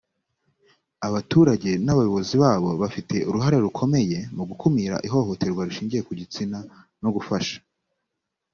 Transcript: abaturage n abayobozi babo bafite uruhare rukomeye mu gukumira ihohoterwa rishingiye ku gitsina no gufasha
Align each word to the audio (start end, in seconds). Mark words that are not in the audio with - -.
abaturage 1.07 1.71
n 1.85 1.87
abayobozi 1.93 2.35
babo 2.43 2.69
bafite 2.81 3.15
uruhare 3.29 3.57
rukomeye 3.65 4.17
mu 4.35 4.43
gukumira 4.49 4.95
ihohoterwa 5.07 5.61
rishingiye 5.67 6.01
ku 6.07 6.13
gitsina 6.19 6.57
no 7.01 7.09
gufasha 7.15 7.57